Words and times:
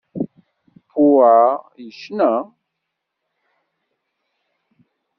Pua 0.89 1.35
yecna. 1.83 2.31